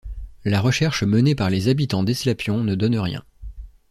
La 0.45 0.61
recherche 0.61 1.03
menée 1.03 1.35
par 1.35 1.51
les 1.51 1.67
habitants 1.67 2.01
d'Eslapion 2.01 2.63
ne 2.63 2.73
donne 2.73 2.97
rien. 2.97 3.23